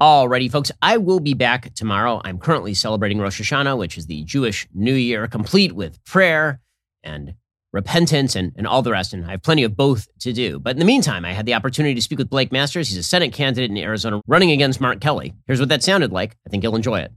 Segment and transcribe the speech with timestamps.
[0.00, 2.20] Alrighty, folks, I will be back tomorrow.
[2.24, 6.60] I'm currently celebrating Rosh Hashanah, which is the Jewish New Year, complete with prayer
[7.02, 7.34] and
[7.72, 9.12] repentance and, and all the rest.
[9.12, 10.60] And I have plenty of both to do.
[10.60, 12.88] But in the meantime, I had the opportunity to speak with Blake Masters.
[12.88, 15.34] He's a Senate candidate in Arizona running against Mark Kelly.
[15.48, 16.36] Here's what that sounded like.
[16.46, 17.12] I think you'll enjoy it.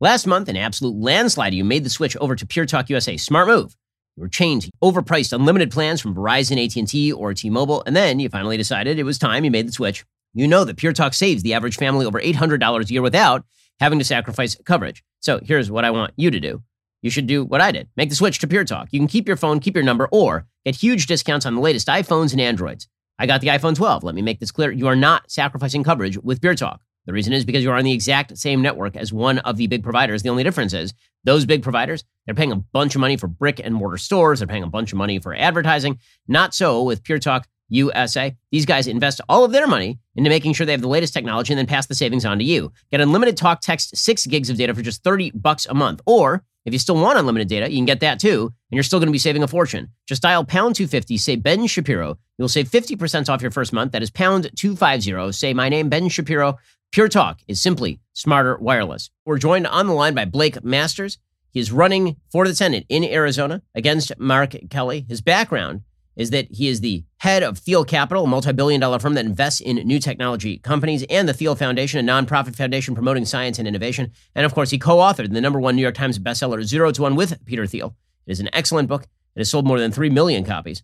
[0.00, 3.18] Last month, an absolute landslide, you made the switch over to Pure Talk USA.
[3.18, 3.76] Smart move.
[4.16, 8.30] You were chained to overpriced unlimited plans from Verizon, AT&T, or T-Mobile, and then you
[8.30, 9.44] finally decided it was time.
[9.44, 10.06] You made the switch.
[10.32, 13.44] You know that Pure Talk saves the average family over $800 a year without
[13.78, 15.04] having to sacrifice coverage.
[15.20, 16.62] So here's what I want you to do.
[17.02, 17.88] You should do what I did.
[17.96, 18.88] Make the switch to Pure Talk.
[18.90, 21.88] You can keep your phone, keep your number, or get huge discounts on the latest
[21.88, 22.88] iPhones and Androids.
[23.18, 24.02] I got the iPhone 12.
[24.02, 24.70] Let me make this clear.
[24.70, 26.80] You are not sacrificing coverage with Pure Talk.
[27.06, 29.68] The reason is because you are on the exact same network as one of the
[29.68, 30.22] big providers.
[30.22, 30.92] The only difference is
[31.24, 34.40] those big providers, they're paying a bunch of money for brick and mortar stores.
[34.40, 35.98] They're paying a bunch of money for advertising.
[36.28, 38.36] Not so with Pure Talk USA.
[38.50, 41.52] These guys invest all of their money into making sure they have the latest technology
[41.52, 42.72] and then pass the savings on to you.
[42.90, 46.00] Get unlimited talk, text, six gigs of data for just 30 bucks a month.
[46.06, 48.98] Or if you still want unlimited data, you can get that too, and you're still
[48.98, 49.88] going to be saving a fortune.
[50.06, 52.18] Just dial pound 250, say Ben Shapiro.
[52.38, 53.92] You'll save 50% off your first month.
[53.92, 55.32] That is pound 250.
[55.32, 56.58] Say my name, Ben Shapiro.
[56.92, 59.10] Pure Talk is simply smarter wireless.
[59.24, 61.18] We're joined on the line by Blake Masters.
[61.50, 65.04] He is running for the Senate in Arizona against Mark Kelly.
[65.08, 65.82] His background
[66.16, 69.26] is that he is the head of Thiel Capital, a multi billion dollar firm that
[69.26, 73.68] invests in new technology companies, and the Thiel Foundation, a nonprofit foundation promoting science and
[73.68, 74.10] innovation.
[74.34, 77.02] And of course, he co authored the number one New York Times bestseller, Zero to
[77.02, 77.94] One with Peter Thiel.
[78.26, 79.02] It is an excellent book.
[79.34, 80.82] It has sold more than 3 million copies.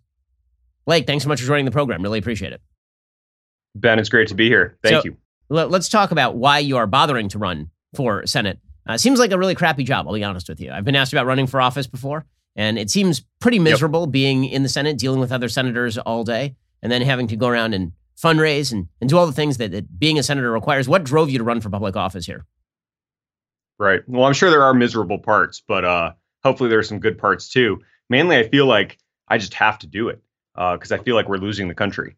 [0.84, 2.02] Blake, thanks so much for joining the program.
[2.02, 2.60] Really appreciate it.
[3.74, 4.76] Ben, it's great to be here.
[4.82, 5.16] Thank So, you.
[5.52, 8.58] Let's talk about why you are bothering to run for Senate.
[8.86, 10.72] Uh, seems like a really crappy job, I'll be honest with you.
[10.72, 12.24] I've been asked about running for office before,
[12.56, 16.56] and it seems pretty miserable being in the Senate, dealing with other senators all day,
[16.82, 19.72] and then having to go around and fundraise and, and do all the things that,
[19.72, 20.88] that being a senator requires.
[20.88, 22.46] What drove you to run for public office here?
[23.78, 24.00] Right.
[24.06, 27.50] Well, I'm sure there are miserable parts, but uh, hopefully there are some good parts
[27.50, 27.80] too.
[28.08, 28.98] Mainly, I feel like
[29.28, 30.22] I just have to do it
[30.54, 32.16] because I feel like we're losing the country.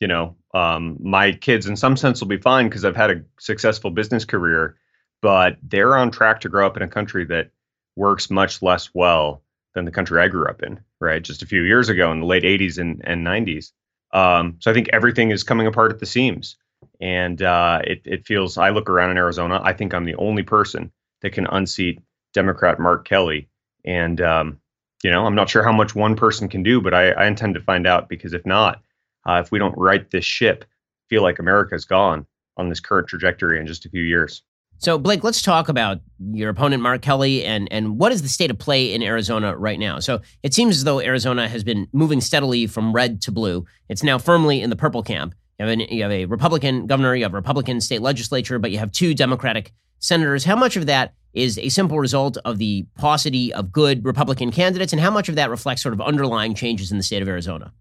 [0.00, 3.24] You know, um, my kids, in some sense, will be fine because I've had a
[3.38, 4.76] successful business career,
[5.22, 7.50] but they're on track to grow up in a country that
[7.96, 9.42] works much less well
[9.74, 11.22] than the country I grew up in, right?
[11.22, 13.72] Just a few years ago in the late 80s and, and 90s.
[14.12, 16.56] Um, so I think everything is coming apart at the seams.
[17.00, 20.42] And uh, it, it feels, I look around in Arizona, I think I'm the only
[20.42, 22.00] person that can unseat
[22.32, 23.48] Democrat Mark Kelly.
[23.84, 24.60] And, um,
[25.02, 27.54] you know, I'm not sure how much one person can do, but I, I intend
[27.54, 28.82] to find out because if not,
[29.26, 30.64] uh, if we don't right this ship,
[31.08, 32.26] feel like America's gone
[32.56, 34.42] on this current trajectory in just a few years.
[34.78, 36.00] So, Blake, let's talk about
[36.32, 39.78] your opponent, Mark Kelly, and, and what is the state of play in Arizona right
[39.78, 39.98] now?
[40.00, 43.64] So, it seems as though Arizona has been moving steadily from red to blue.
[43.88, 45.34] It's now firmly in the purple camp.
[45.58, 48.72] You have, an, you have a Republican governor, you have a Republican state legislature, but
[48.72, 50.44] you have two Democratic senators.
[50.44, 54.92] How much of that is a simple result of the paucity of good Republican candidates,
[54.92, 57.72] and how much of that reflects sort of underlying changes in the state of Arizona?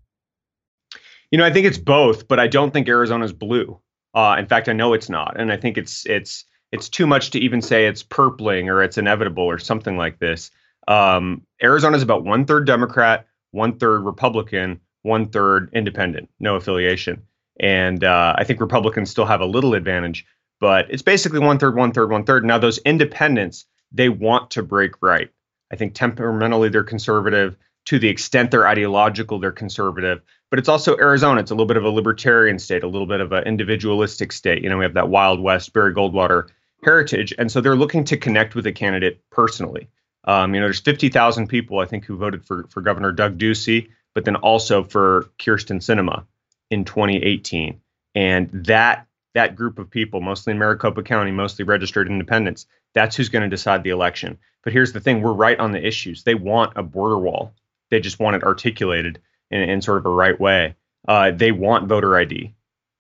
[1.34, 3.80] You know, I think it's both, but I don't think Arizona's blue.
[4.14, 7.32] Uh, in fact, I know it's not, and I think it's it's it's too much
[7.32, 10.52] to even say it's purpling or it's inevitable or something like this.
[10.88, 17.24] Um, Arizona is about one third Democrat, one third Republican, one third independent, no affiliation,
[17.60, 20.28] and uh, I think Republicans still have a little advantage,
[20.60, 22.46] but it's basically one third, one third, one third.
[22.46, 25.32] Now those independents, they want to break right.
[25.72, 27.58] I think temperamentally they're conservative.
[27.86, 30.22] To the extent they're ideological, they're conservative
[30.54, 31.42] but it's also Arizona.
[31.42, 34.62] It's a little bit of a libertarian state, a little bit of an individualistic state.
[34.62, 36.48] You know, we have that Wild West, Barry Goldwater
[36.84, 39.90] heritage, and so they're looking to connect with a candidate personally.
[40.26, 43.90] Um, you know, there's 50,000 people I think who voted for for Governor Doug Ducey,
[44.14, 46.24] but then also for Kyrsten Sinema
[46.70, 47.82] in 2018,
[48.14, 53.30] and that that group of people, mostly in Maricopa County, mostly registered independents, that's who's
[53.30, 54.38] going to decide the election.
[54.64, 56.22] But here's the thing: we're right on the issues.
[56.22, 57.56] They want a border wall.
[57.94, 59.22] They just want it articulated
[59.52, 60.76] in, in sort of a right way.
[61.08, 62.52] Uh, they want voter ID.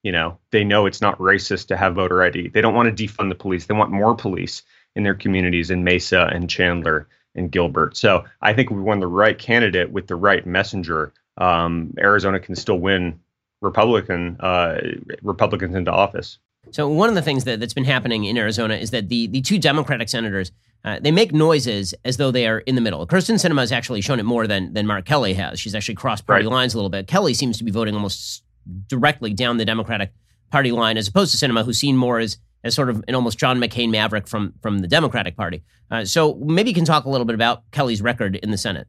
[0.03, 2.49] You know, they know it's not racist to have voter ID.
[2.49, 3.65] They don't want to defund the police.
[3.65, 4.61] They want more police
[4.95, 7.97] in their communities in Mesa and Chandler and Gilbert.
[7.97, 11.11] So I think we won the right candidate with the right messenger.
[11.37, 13.19] Um, Arizona can still win
[13.61, 14.79] Republican uh,
[15.23, 16.37] Republicans into office.
[16.69, 19.41] So one of the things that, that's been happening in Arizona is that the the
[19.41, 20.51] two Democratic senators
[20.85, 23.05] uh, they make noises as though they are in the middle.
[23.07, 25.59] Kyrsten Sinema has actually shown it more than than Mark Kelly has.
[25.59, 26.51] She's actually crossed party Right.
[26.53, 27.07] lines a little bit.
[27.07, 28.43] Kelly seems to be voting almost
[28.87, 30.11] directly down the Democratic
[30.51, 33.37] Party line, as opposed to Sinema, who's seen more as as sort of an almost
[33.37, 35.63] John McCain maverick from from the Democratic Party.
[35.91, 38.87] Uh, so maybe you can talk a little bit about Kelly's record in the Senate.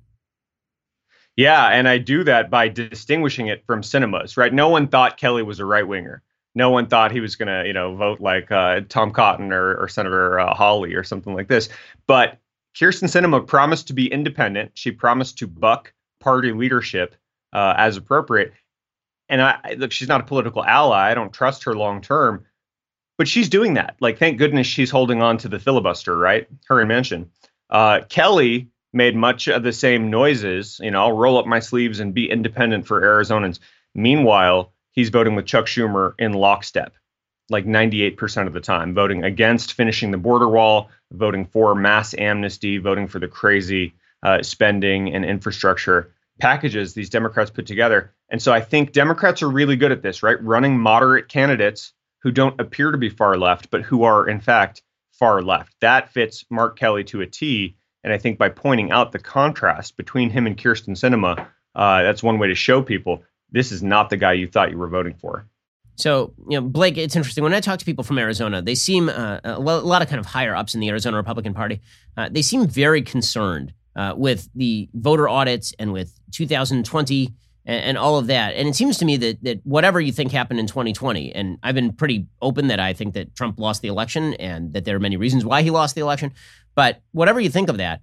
[1.36, 4.52] Yeah, and I do that by distinguishing it from Sinema's, right?
[4.52, 6.22] No one thought Kelly was a right winger.
[6.54, 9.74] No one thought he was going to, you know, vote like uh, Tom Cotton or,
[9.74, 11.68] or Senator uh, Hawley or something like this.
[12.06, 12.38] But
[12.74, 14.72] Kyrsten Sinema promised to be independent.
[14.74, 17.14] She promised to buck party leadership
[17.52, 18.52] uh, as appropriate.
[19.28, 21.10] And I look, she's not a political ally.
[21.10, 22.44] I don't trust her long term,
[23.16, 23.96] but she's doing that.
[24.00, 26.46] Like, thank goodness she's holding on to the filibuster, right?
[26.66, 27.30] Her and.
[27.70, 30.78] Uh, Kelly made much of the same noises.
[30.82, 33.60] You know, I'll roll up my sleeves and be independent for Arizonans.
[33.94, 36.94] Meanwhile, he's voting with Chuck Schumer in lockstep,
[37.50, 42.78] like 98% of the time, voting against finishing the border wall, voting for mass amnesty,
[42.78, 46.10] voting for the crazy uh, spending and infrastructure
[46.40, 48.12] packages these Democrats put together.
[48.30, 50.42] And so I think Democrats are really good at this, right?
[50.42, 51.92] Running moderate candidates
[52.22, 54.82] who don't appear to be far left, but who are, in fact,
[55.12, 55.74] far left.
[55.80, 57.76] That fits Mark Kelly to a T.
[58.02, 62.22] And I think by pointing out the contrast between him and Kyrsten Sinema, uh, that's
[62.22, 65.14] one way to show people this is not the guy you thought you were voting
[65.14, 65.46] for.
[65.96, 67.44] So, you know, Blake, it's interesting.
[67.44, 70.26] When I talk to people from Arizona, they seem uh, a lot of kind of
[70.26, 71.80] higher ups in the Arizona Republican Party.
[72.16, 77.32] Uh, they seem very concerned uh, with the voter audits and with 2020
[77.66, 78.54] and, and, all of that.
[78.56, 81.76] And it seems to me that that whatever you think happened in 2020, and I've
[81.76, 85.00] been pretty open that I think that Trump lost the election and that there are
[85.00, 86.32] many reasons why he lost the election.
[86.74, 88.02] But whatever you think of that,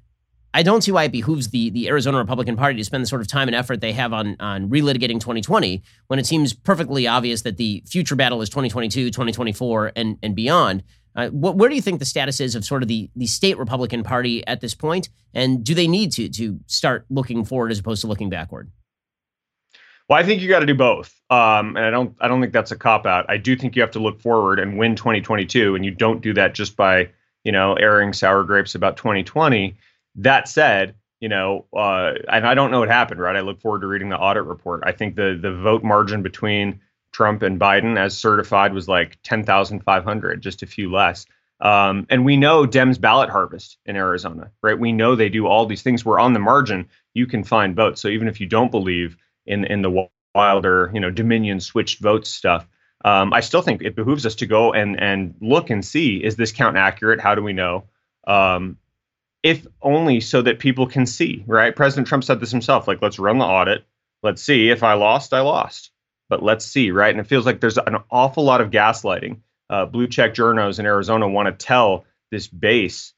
[0.54, 3.22] I don't see why it behooves the the Arizona Republican Party to spend the sort
[3.22, 7.44] of time and effort they have on on relitigating 2020 when it seems perfectly obvious
[7.44, 10.84] that the future battle is 2022, 2024, and and beyond.
[11.14, 13.58] Uh, what, where do you think the status is of sort of the the state
[13.58, 17.80] Republican Party at this point, and do they need to to start looking forward as
[17.80, 18.72] opposed to looking backward?
[20.10, 22.52] Well, I think you got to do both, um, and I don't I don't think
[22.52, 23.26] that's a cop out.
[23.30, 26.34] I do think you have to look forward and win 2022, and you don't do
[26.34, 27.10] that just by
[27.46, 29.78] you know airing sour grapes about 2020
[30.16, 33.36] that said, you know, uh, and I don't know what happened, right?
[33.36, 34.84] I look forward to reading the audit report.
[34.86, 36.82] I think the the vote margin between
[37.14, 41.26] Trump and Biden, as certified, was like ten thousand five hundred, just a few less.
[41.62, 44.78] Um, and we know Dems ballot harvest in Arizona, right?
[44.80, 48.02] We know they do all these things We're on the margin you can find votes.
[48.02, 52.30] So even if you don't believe in in the wilder, you know, Dominion switched votes
[52.30, 52.68] stuff,
[53.06, 56.36] um, I still think it behooves us to go and and look and see is
[56.36, 57.20] this count accurate?
[57.20, 57.86] How do we know?
[58.26, 58.78] Um,
[59.44, 61.76] if only so that people can see, right?
[61.76, 63.84] President Trump said this himself like, let's run the audit.
[64.24, 64.70] Let's see.
[64.70, 65.92] If I lost, I lost.
[66.30, 67.10] But let's see, right?
[67.10, 69.40] And it feels like there's an awful lot of gaslighting.
[69.70, 73.14] Uh, blue check journos in Arizona want to tell this base,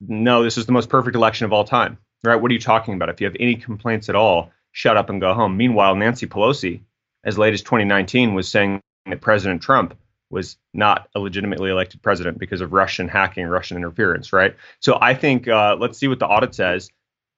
[0.00, 2.36] no, this is the most perfect election of all time, right?
[2.36, 3.08] What are you talking about?
[3.08, 5.56] If you have any complaints at all, shut up and go home.
[5.56, 6.80] Meanwhile, Nancy Pelosi,
[7.24, 9.96] as late as 2019, was saying that President Trump
[10.34, 14.54] was not a legitimately elected president because of Russian hacking, Russian interference, right?
[14.80, 16.90] So I think uh, let's see what the audit says.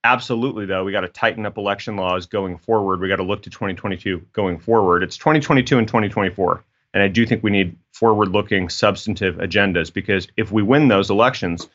[0.03, 3.01] Absolutely, though, we got to tighten up election laws going forward.
[3.01, 5.03] We got to look to 2022 going forward.
[5.03, 6.65] It's 2022 and 2024.
[6.95, 11.11] And I do think we need forward looking substantive agendas because if we win those
[11.11, 11.69] elections,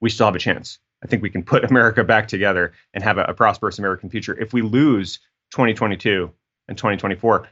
[0.00, 0.78] we still have a chance.
[1.04, 4.38] I think we can put America back together and have a, a prosperous American future.
[4.38, 5.18] If we lose
[5.50, 6.30] 2022
[6.68, 7.48] and 2024,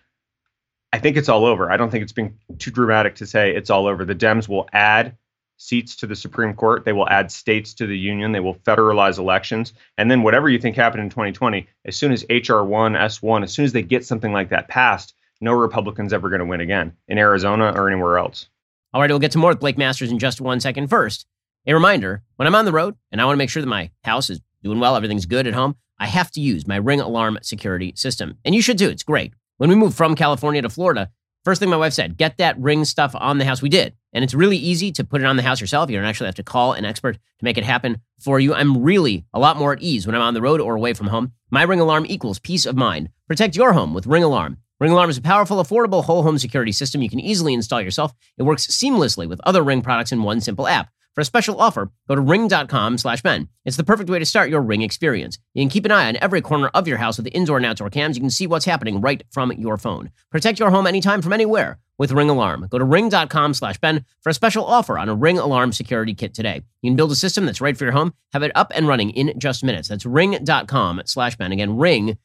[0.93, 1.71] I think it's all over.
[1.71, 4.05] I don't think it's been too dramatic to say it's all over.
[4.05, 5.17] The Dems will add
[5.57, 6.85] seats to the Supreme Court.
[6.85, 8.33] They will add states to the union.
[8.33, 9.75] They will federalize elections.
[9.99, 13.53] And then whatever you think happened in 2020, as soon as HR 1, S1, as
[13.53, 16.95] soon as they get something like that passed, no Republican's ever going to win again
[17.09, 18.49] in Arizona or anywhere else.
[18.93, 20.89] All right, we'll get to more with Blake Masters in just one second.
[20.89, 21.27] First,
[21.67, 23.91] a reminder when I'm on the road and I want to make sure that my
[24.03, 27.39] house is doing well, everything's good at home, I have to use my Ring Alarm
[27.43, 28.39] security system.
[28.45, 28.89] And you should too.
[28.89, 29.35] It's great.
[29.61, 31.11] When we moved from California to Florida,
[31.45, 33.61] first thing my wife said, get that ring stuff on the house.
[33.61, 33.95] We did.
[34.15, 35.91] And it's really easy to put it on the house yourself.
[35.91, 38.55] You don't actually have to call an expert to make it happen for you.
[38.55, 41.09] I'm really a lot more at ease when I'm on the road or away from
[41.09, 41.33] home.
[41.51, 43.11] My ring alarm equals peace of mind.
[43.29, 44.57] Protect your home with Ring Alarm.
[44.81, 48.15] Ring Alarm is a powerful, affordable whole home security system you can easily install yourself.
[48.39, 50.89] It works seamlessly with other Ring products in one simple app.
[51.15, 53.49] For a special offer, go to ring.com slash Ben.
[53.65, 55.39] It's the perfect way to start your ring experience.
[55.55, 57.67] You can keep an eye on every corner of your house with the indoor and
[57.67, 58.17] outdoor cams.
[58.17, 60.11] You can see what's happening right from your phone.
[60.31, 62.69] Protect your home anytime from anywhere with Ring Alarm.
[62.71, 66.33] Go to ring.com slash Ben for a special offer on a Ring Alarm security kit
[66.33, 66.63] today.
[66.81, 69.11] You can build a system that's right for your home, have it up and running
[69.11, 69.89] in just minutes.
[69.89, 71.53] That's ring.com slash Ben.
[71.53, 72.19] Again, ring.com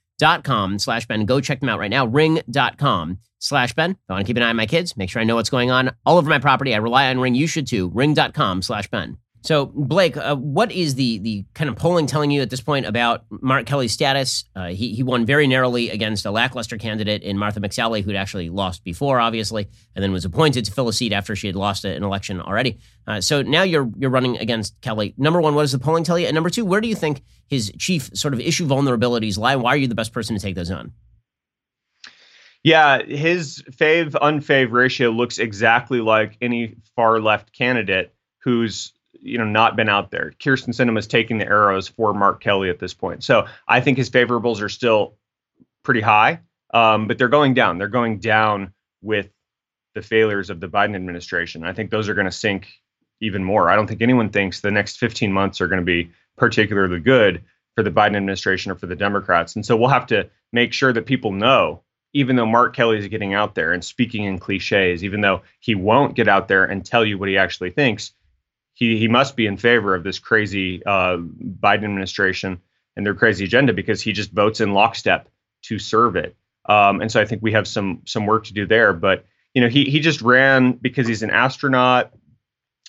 [0.79, 1.25] slash Ben.
[1.25, 2.05] Go check them out right now.
[2.05, 3.97] Ring.com slash Ben.
[4.09, 5.71] I want to keep an eye on my kids, make sure I know what's going
[5.71, 6.73] on all over my property.
[6.73, 7.35] I rely on Ring.
[7.35, 7.89] You should too.
[7.93, 9.17] Ring.com slash Ben.
[9.45, 12.87] So, Blake, uh, what is the the kind of polling telling you at this point
[12.87, 14.43] about Mark Kelly's status?
[14.55, 18.49] Uh, he he won very narrowly against a lackluster candidate in Martha McSally, who'd actually
[18.49, 21.85] lost before, obviously, and then was appointed to fill a seat after she had lost
[21.85, 22.79] an election already.
[23.05, 25.13] Uh, so now you're you're running against Kelly.
[25.15, 26.25] Number one, what does the polling tell you?
[26.25, 29.55] And number two, where do you think his chief sort of issue vulnerabilities lie?
[29.55, 30.91] Why are you the best person to take those on?
[32.63, 38.94] Yeah, his fave unfave ratio looks exactly like any far left candidate who's
[39.25, 40.33] you know not been out there.
[40.39, 43.23] Kyrsten Sinema is taking the arrows for Mark Kelly at this point.
[43.23, 45.15] So I think his favorables are still
[45.83, 46.39] pretty high,
[46.73, 47.77] um, but they're going down.
[47.77, 49.29] They're going down with
[49.93, 51.63] the failures of the Biden administration.
[51.63, 52.67] I think those are going to sink
[53.21, 53.69] even more.
[53.69, 57.43] I don't think anyone thinks the next 15 months are going to be particularly good
[57.75, 59.55] for the Biden administration or for the Democrats.
[59.55, 61.81] And so we'll have to make sure that people know
[62.15, 65.75] even though Mark Kelly is getting out there and speaking in cliches, even though he
[65.75, 68.13] won't get out there and tell you what he actually thinks,
[68.75, 72.61] he he must be in favor of this crazy uh, Biden administration
[72.95, 75.29] and their crazy agenda because he just votes in lockstep
[75.63, 76.35] to serve it.
[76.67, 78.93] Um, and so I think we have some some work to do there.
[78.93, 82.13] But you know, he he just ran because he's an astronaut.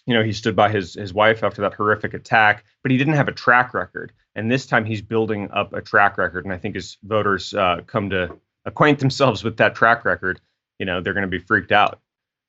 [0.06, 3.14] You know, he stood by his his wife after that horrific attack, but he didn't
[3.14, 4.12] have a track record.
[4.34, 6.44] And this time he's building up a track record.
[6.44, 10.40] And I think as voters uh, come to acquaint themselves with that track record,
[10.78, 12.00] you know, they're going to be freaked out.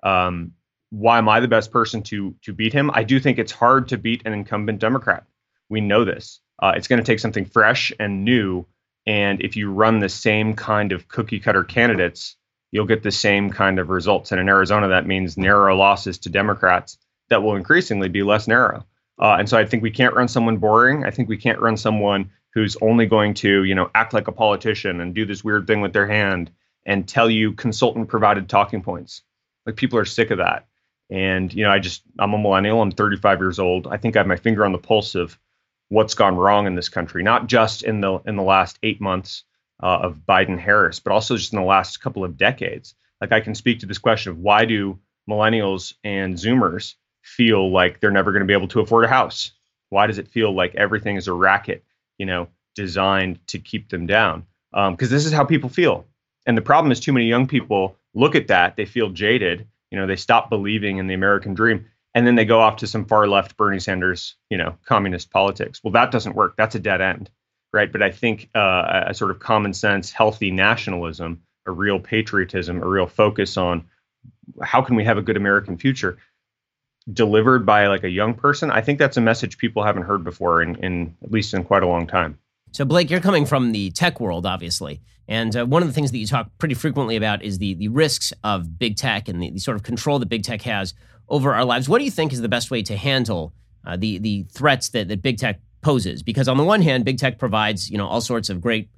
[0.04, 0.54] Um,
[0.90, 2.92] why am I the best person to to beat him?
[2.94, 5.26] I do think it's hard to beat an incumbent Democrat.
[5.70, 6.40] We know this.
[6.62, 8.66] Uh, it's going to take something fresh and new.
[9.06, 12.36] And if you run the same kind of cookie cutter candidates,
[12.72, 14.32] you'll get the same kind of results.
[14.32, 16.98] And in Arizona, that means narrow losses to Democrats
[17.30, 18.86] that will increasingly be less narrow.
[19.20, 21.06] Uh, and so I think we can't run someone boring.
[21.06, 24.32] I think we can't run someone who's only going to, you know, act like a
[24.32, 26.52] politician and do this weird thing with their hand
[26.86, 29.22] and tell you consultant provided talking points.
[29.66, 30.67] Like people are sick of that.
[31.10, 32.82] And, you know, I just, I'm a millennial.
[32.82, 33.88] I'm 35 years old.
[33.88, 35.40] I think I have my finger on the pulse of
[35.90, 39.44] what's gone wrong in this country, not just in the in the last eight months
[39.82, 42.96] uh, of Biden Harris, but also just in the last couple of decades.
[43.22, 45.00] Like I can speak to this question of why do
[45.30, 49.52] millennials and Zoomers feel like they're never going to be able to afford a house?
[49.90, 51.84] Why does it feel like everything is a racket,
[52.18, 54.46] you know, designed to keep them down?
[54.72, 56.06] Because um, this is how people feel.
[56.46, 59.98] And the problem is, too many young people look at that, they feel jaded, you
[59.98, 63.06] know, they stop believing in the American dream and then they go off to some
[63.06, 65.84] far left Bernie Sanders, you know, communist politics.
[65.84, 66.56] Well, that doesn't work.
[66.58, 67.30] That's a dead end,
[67.72, 67.92] right?
[67.92, 72.88] But I think uh, a sort of common sense, healthy nationalism, a real patriotism, a
[72.88, 73.86] real focus on
[74.64, 76.18] how can we have a good American future
[77.12, 80.62] delivered by like a young person, I think that's a message people haven't heard before
[80.62, 82.38] in, in at least in quite a long time.
[82.72, 85.02] So, Blake, you're coming from the tech world, obviously.
[85.28, 87.90] And uh, one of the things that you talk pretty frequently about is the, the
[87.90, 90.94] risks of big tech and the, the, sort of control that big tech has
[91.28, 91.90] over our lives.
[91.90, 93.54] What do you think is the best way to handle
[93.86, 96.24] uh, the, the threats that, that big tech poses?
[96.24, 98.90] Because on the one hand, big tech provides you know all sorts of great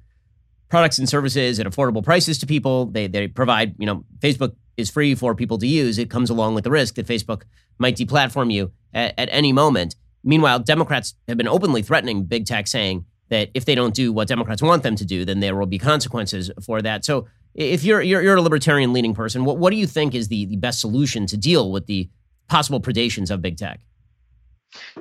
[0.68, 2.86] products and services at affordable prices to people.
[2.86, 5.98] They, they provide, you know, Facebook is free for people to use.
[5.98, 7.42] It comes along with the risk that Facebook
[7.78, 9.96] might deplatform you at, at any moment.
[10.22, 14.28] Meanwhile, Democrats have been openly threatening big tech, saying that if they don't do what
[14.28, 17.04] Democrats want them to do, then there will be consequences for that.
[17.04, 20.28] So if you're you're, you're a libertarian leaning person, what, what do you think is
[20.28, 22.08] the, the best solution to deal with the
[22.48, 23.80] possible predations of big tech?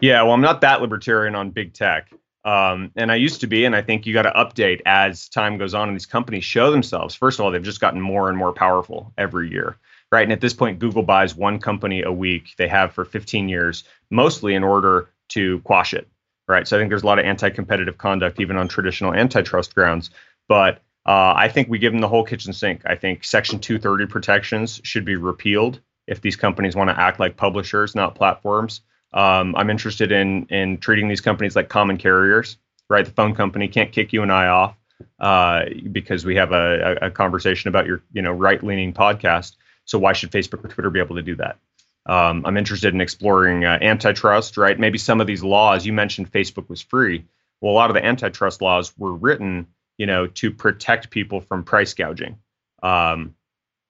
[0.02, 2.12] Yeah, well, I'm not that libertarian on big tech.
[2.46, 5.58] Um, and I used to be, and I think you got to update as time
[5.58, 7.14] goes on and these companies show themselves.
[7.14, 9.78] First of all, they've just gotten more and more powerful every year,
[10.12, 10.24] right?
[10.24, 12.56] And at this point, Google buys one company a week.
[12.58, 16.08] They have for 15 years, mostly in order to quash it,
[16.50, 16.68] right?
[16.68, 20.10] So I think there's a lot of anti-competitive conduct even on traditional antitrust grounds.
[20.50, 22.82] But uh, I think we give them the whole kitchen sink.
[22.86, 27.38] I think Section 230 protections should be repealed if these companies want to act like
[27.38, 28.82] publishers, not platforms.
[29.14, 32.58] Um, I'm interested in in treating these companies like common carriers,
[32.90, 33.06] right?
[33.06, 34.76] The phone company can't kick you and I off
[35.20, 39.56] uh, because we have a, a, conversation about your you know right leaning podcast.
[39.86, 41.58] So why should Facebook or Twitter be able to do that?
[42.06, 44.80] Um, I'm interested in exploring uh, antitrust, right?
[44.80, 47.26] Maybe some of these laws you mentioned Facebook was free.
[47.62, 51.64] Well, a lot of the antitrust laws were written, you know, to protect people from
[51.64, 52.38] price gouging.
[52.82, 53.36] Um,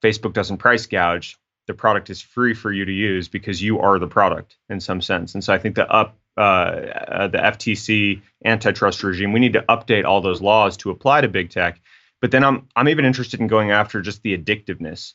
[0.03, 1.37] Facebook doesn't price gouge.
[1.67, 5.01] The product is free for you to use because you are the product in some
[5.01, 5.35] sense.
[5.35, 9.65] And so I think the up uh, uh, the FTC antitrust regime, we need to
[9.67, 11.81] update all those laws to apply to big tech.
[12.21, 15.13] But then I'm I'm even interested in going after just the addictiveness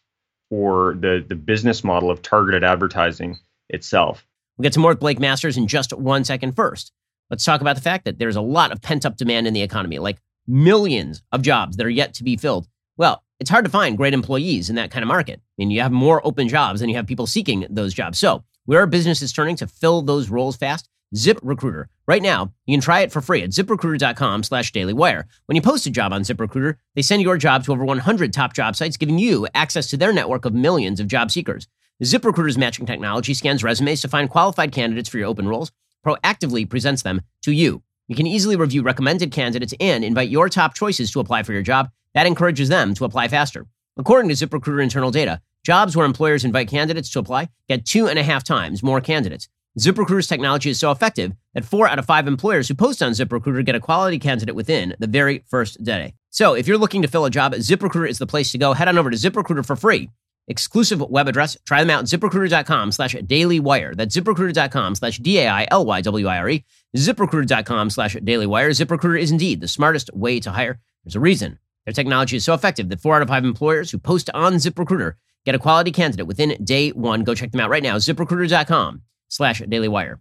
[0.55, 4.25] or the the business model of targeted advertising itself.
[4.57, 6.55] We'll get to more with Blake Masters in just one second.
[6.55, 6.93] First,
[7.29, 9.63] let's talk about the fact that there's a lot of pent up demand in the
[9.63, 12.69] economy, like millions of jobs that are yet to be filled.
[12.97, 15.41] Well, it's hard to find great employees in that kind of market.
[15.41, 18.19] I mean, you have more open jobs than you have people seeking those jobs.
[18.19, 20.89] So, where are businesses turning to fill those roles fast?
[21.15, 21.87] ZipRecruiter.
[22.07, 25.25] Right now, you can try it for free at ziprecruiter.com slash dailywire.
[25.47, 28.53] When you post a job on ZipRecruiter, they send your job to over 100 top
[28.53, 31.69] job sites, giving you access to their network of millions of job seekers.
[32.03, 35.71] ZipRecruiter's matching technology scans resumes to find qualified candidates for your open roles,
[36.05, 37.83] proactively presents them to you.
[38.09, 41.63] You can easily review recommended candidates and invite your top choices to apply for your
[41.63, 41.91] job.
[42.15, 43.67] That encourages them to apply faster.
[43.97, 48.19] According to ZipRecruiter internal data, jobs where employers invite candidates to apply get two and
[48.19, 49.49] a half times more candidates.
[49.79, 53.65] ZipRecruiter's technology is so effective that four out of five employers who post on ZipRecruiter
[53.65, 56.15] get a quality candidate within the very first day.
[56.31, 58.73] So if you're looking to fill a job, ZipRecruiter is the place to go.
[58.73, 60.11] Head on over to ZipRecruiter for free.
[60.47, 61.57] Exclusive web address.
[61.67, 63.97] Try them out ziprecruiter.com slash dailywire.
[63.97, 66.65] That's ziprecruiter.com slash D-A-I-L-Y-W-I-R-E.
[66.97, 68.71] ZipRecruiter.com slash dailywire.
[68.71, 70.79] ZipRecruiter is indeed the smartest way to hire.
[71.05, 71.59] There's a reason.
[71.85, 75.15] Their technology is so effective that four out of five employers who post on ZipRecruiter
[75.45, 77.25] get a quality candidate within day one.
[77.25, 77.97] Go check them out right now.
[77.97, 80.21] ZipRecruiter.com slash Daily Wire.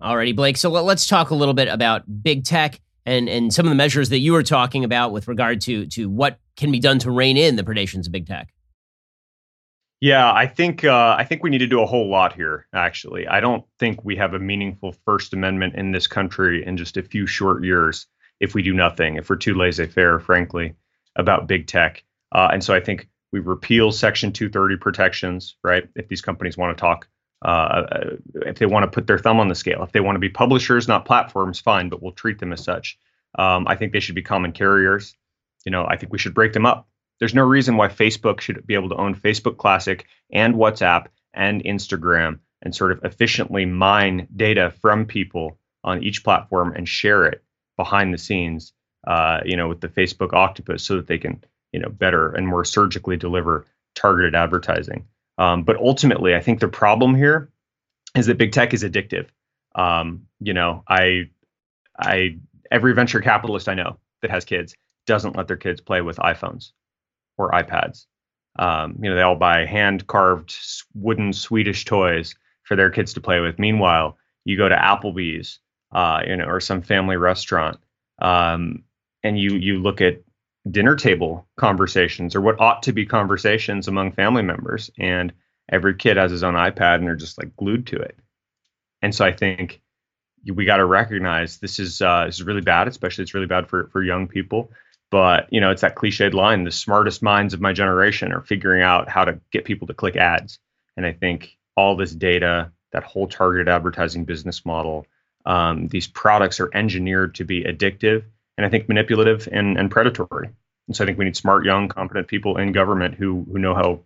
[0.00, 0.56] Alrighty, Blake.
[0.56, 4.10] So let's talk a little bit about big tech and, and some of the measures
[4.10, 7.36] that you were talking about with regard to, to what can be done to rein
[7.36, 8.52] in the predations of big tech.
[10.00, 12.68] Yeah, I think uh, I think we need to do a whole lot here.
[12.72, 16.96] Actually, I don't think we have a meaningful First Amendment in this country in just
[16.96, 18.06] a few short years
[18.38, 19.16] if we do nothing.
[19.16, 20.74] If we're too laissez-faire, frankly,
[21.16, 25.56] about big tech, uh, and so I think we repeal Section 230 protections.
[25.64, 27.08] Right, if these companies want to talk
[27.42, 27.82] uh,
[28.34, 29.82] if they want to put their thumb on the scale.
[29.82, 32.98] If they want to be publishers, not platforms, fine, but we'll treat them as such.
[33.38, 35.14] Um, I think they should be common carriers.
[35.64, 36.88] You know, I think we should break them up.
[37.18, 41.62] There's no reason why Facebook should be able to own Facebook Classic and WhatsApp and
[41.64, 47.42] Instagram and sort of efficiently mine data from people on each platform and share it
[47.76, 48.72] behind the scenes,
[49.06, 51.42] uh, you know, with the Facebook octopus so that they can,
[51.72, 55.06] you know, better and more surgically deliver targeted advertising.
[55.38, 57.50] Um, but ultimately, I think the problem here
[58.16, 59.26] is that big tech is addictive.
[59.74, 61.30] Um, you know, I,
[61.98, 62.38] I,
[62.70, 64.74] every venture capitalist I know that has kids
[65.06, 66.72] doesn't let their kids play with iPhones
[67.36, 68.06] or iPads.
[68.58, 70.54] Um, you know, they all buy hand carved
[70.94, 73.58] wooden Swedish toys for their kids to play with.
[73.58, 75.60] Meanwhile, you go to Applebee's,
[75.92, 77.78] uh, you know, or some family restaurant,
[78.20, 78.82] um,
[79.22, 80.22] and you you look at
[80.70, 84.90] dinner table conversations or what ought to be conversations among family members.
[84.98, 85.32] And
[85.68, 88.18] every kid has his own ipad and they're just like glued to it.
[89.02, 89.80] And so i think
[90.46, 93.68] we got to recognize this is uh, this is really bad especially it's really bad
[93.68, 94.70] for for young people.
[95.10, 98.82] But you know it's that cliched line the smartest minds of my generation are figuring
[98.82, 100.58] out how to get people to click ads.
[100.96, 105.06] And i think all this data that whole targeted advertising business model
[105.46, 108.24] um, these products are engineered to be addictive
[108.58, 110.50] and I think manipulative and, and predatory.
[110.88, 113.74] And so I think we need smart, young, competent people in government who who know
[113.74, 114.00] how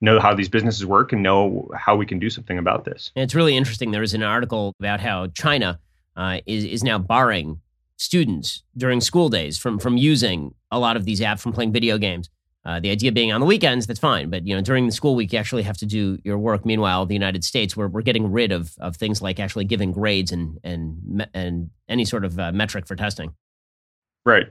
[0.00, 3.12] know how these businesses work and know how we can do something about this.
[3.14, 3.92] And it's really interesting.
[3.92, 5.78] There was an article about how China
[6.16, 7.60] uh, is is now barring
[7.96, 11.96] students during school days from from using a lot of these apps from playing video
[11.96, 12.28] games.
[12.64, 15.14] Uh, the idea being on the weekends, that's fine, but you know during the school
[15.14, 16.64] week you actually have to do your work.
[16.64, 20.32] Meanwhile, the United States, we're we're getting rid of of things like actually giving grades
[20.32, 23.34] and and and any sort of uh, metric for testing.
[24.24, 24.46] Right.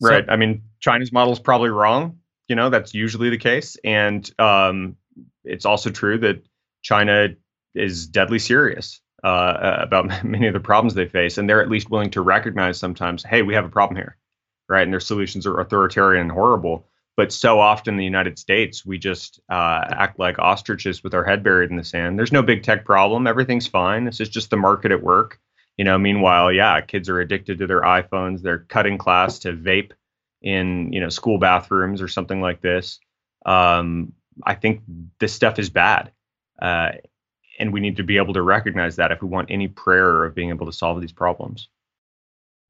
[0.00, 0.24] Right.
[0.26, 2.18] So, I mean, China's model is probably wrong.
[2.48, 3.76] You know, that's usually the case.
[3.84, 4.96] And um,
[5.44, 6.44] it's also true that
[6.82, 7.28] China
[7.74, 11.38] is deadly serious uh, about many of the problems they face.
[11.38, 14.16] And they're at least willing to recognize sometimes, hey, we have a problem here.
[14.68, 14.82] Right.
[14.82, 16.86] And their solutions are authoritarian and horrible.
[17.16, 21.24] But so often in the United States, we just uh, act like ostriches with our
[21.24, 22.18] head buried in the sand.
[22.18, 23.26] There's no big tech problem.
[23.26, 24.04] Everything's fine.
[24.04, 25.38] This is just the market at work.
[25.76, 28.42] You know, meanwhile, yeah, kids are addicted to their iPhones.
[28.42, 29.92] They're cutting class to vape
[30.42, 33.00] in you know school bathrooms or something like this.
[33.46, 34.12] Um,
[34.44, 34.82] I think
[35.18, 36.12] this stuff is bad,
[36.60, 36.92] uh,
[37.58, 40.34] and we need to be able to recognize that if we want any prayer of
[40.34, 41.68] being able to solve these problems.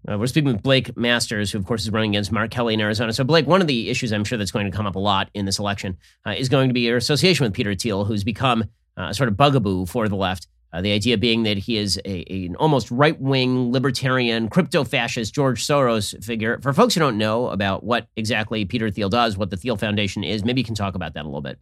[0.08, 2.80] Uh, we're speaking with Blake Masters, who, of course, is running against Mark Kelly in
[2.80, 3.12] Arizona.
[3.12, 5.30] So, Blake, one of the issues I'm sure that's going to come up a lot
[5.32, 8.64] in this election uh, is going to be your association with Peter Thiel, who's become
[8.96, 10.48] uh, sort of bugaboo for the left.
[10.72, 14.84] Uh, the idea being that he is a, a an almost right wing, libertarian, crypto
[14.84, 16.58] fascist George Soros figure.
[16.62, 20.24] For folks who don't know about what exactly Peter Thiel does, what the Thiel Foundation
[20.24, 21.58] is, maybe you can talk about that a little bit.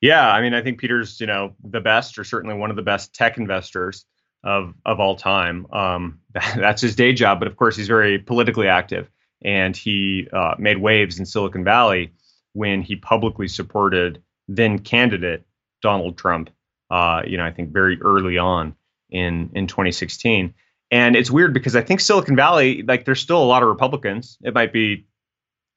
[0.00, 2.82] Yeah, I mean, I think Peter's, you know, the best, or certainly one of the
[2.82, 4.06] best tech investors
[4.44, 5.66] of of all time.
[5.72, 9.10] Um, that's his day job, but of course, he's very politically active,
[9.42, 12.12] and he uh, made waves in Silicon Valley
[12.54, 15.44] when he publicly supported then candidate
[15.82, 16.50] Donald Trump
[16.90, 18.74] uh, you know, I think very early on
[19.10, 20.54] in in 2016.
[20.90, 24.38] And it's weird because I think Silicon Valley, like, there's still a lot of Republicans.
[24.42, 25.06] It might be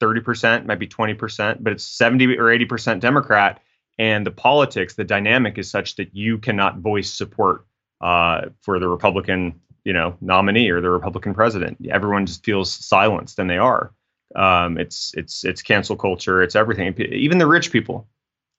[0.01, 3.61] 30%, might be 20%, but it's 70 or 80% Democrat.
[3.99, 7.65] And the politics, the dynamic is such that you cannot voice support
[7.99, 11.77] uh, for the Republican, you know, nominee or the Republican president.
[11.89, 13.93] Everyone just feels silenced, and they are.
[14.35, 16.41] Um, it's it's it's cancel culture.
[16.41, 16.95] It's everything.
[16.99, 18.07] Even the rich people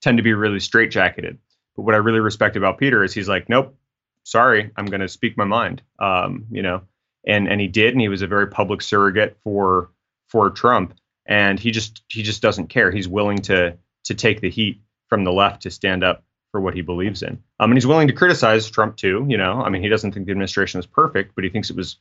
[0.00, 1.38] tend to be really straitjacketed.
[1.76, 3.76] But what I really respect about Peter is he's like, nope,
[4.24, 5.82] sorry, I'm going to speak my mind.
[5.98, 6.82] Um, you know,
[7.26, 9.90] and and he did, and he was a very public surrogate for
[10.28, 10.94] for Trump,
[11.26, 12.90] and he just he just doesn't care.
[12.90, 16.74] He's willing to to take the heat from the left to stand up for what
[16.74, 17.42] he believes in.
[17.60, 19.24] Um, and he's willing to criticize Trump too.
[19.28, 21.76] You know, I mean, he doesn't think the administration is perfect, but he thinks it
[21.76, 21.96] was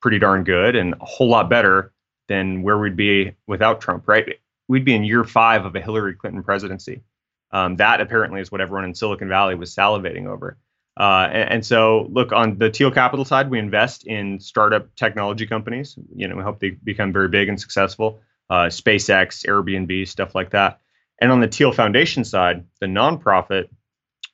[0.00, 1.92] pretty darn good and a whole lot better
[2.28, 4.06] than where we'd be without Trump.
[4.06, 4.40] Right?
[4.68, 7.02] We'd be in year five of a Hillary Clinton presidency.
[7.50, 10.58] Um, that apparently is what everyone in Silicon Valley was salivating over.
[10.98, 15.46] Uh, and, and, so, look on the Thiel Capital side, we invest in startup technology
[15.46, 15.98] companies.
[16.14, 18.20] You know, we hope they become very big and successful.
[18.48, 20.80] Uh, SpaceX, Airbnb, stuff like that.
[21.20, 23.68] And on the Thiel Foundation side, the nonprofit,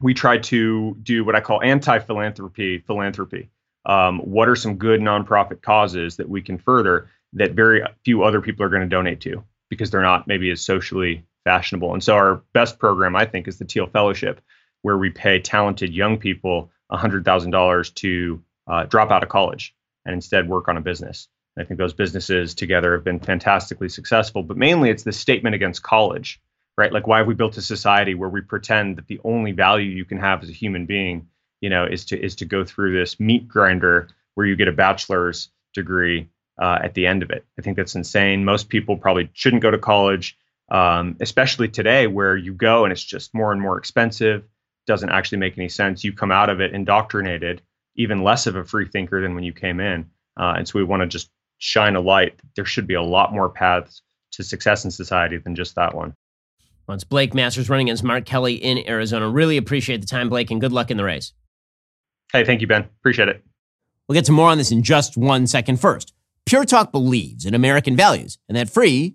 [0.00, 3.50] we try to do what I call anti-philanthropy philanthropy.
[3.84, 8.40] Um, what are some good nonprofit causes that we can further that very few other
[8.40, 11.92] people are going to donate to because they're not maybe as socially fashionable.
[11.92, 14.40] And so our best program, I think, is the Thiel Fellowship,
[14.82, 19.74] where we pay talented young people $100,000 to uh, drop out of college
[20.04, 21.28] and instead work on a business.
[21.56, 25.54] And I think those businesses together have been fantastically successful, but mainly it's the statement
[25.54, 26.40] against college,
[26.76, 26.92] right?
[26.92, 30.04] Like, why have we built a society where we pretend that the only value you
[30.04, 31.28] can have as a human being,
[31.60, 34.72] you know, is to is to go through this meat grinder where you get a
[34.72, 36.28] bachelor's degree
[36.60, 37.44] uh, at the end of it?
[37.58, 38.44] I think that's insane.
[38.44, 40.36] Most people probably shouldn't go to college
[40.72, 44.42] um, especially today where you go and it's just more and more expensive,
[44.86, 46.02] doesn't actually make any sense.
[46.02, 47.60] You come out of it indoctrinated,
[47.94, 50.10] even less of a free thinker than when you came in.
[50.40, 52.40] Uh, and so we want to just shine a light.
[52.56, 54.00] There should be a lot more paths
[54.32, 56.14] to success in society than just that one.
[56.86, 59.28] Well, it's Blake Masters running against Mark Kelly in Arizona.
[59.28, 61.32] Really appreciate the time, Blake, and good luck in the race.
[62.32, 62.88] Hey, thank you, Ben.
[63.00, 63.44] Appreciate it.
[64.08, 65.80] We'll get to more on this in just one second.
[65.80, 69.14] First, Pure Talk believes in American values, and that free